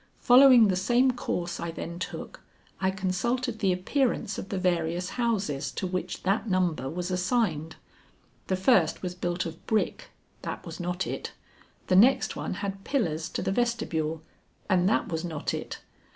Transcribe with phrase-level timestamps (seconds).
[0.21, 2.41] Following the same course I then took,
[2.79, 7.75] I consulted the appearance of the various houses to which that number was assigned.
[8.47, 10.09] The first was built of brick;
[10.41, 11.33] that was not it.
[11.85, 14.23] The next one had pillars to the vestibule;
[14.67, 15.81] and that was not it.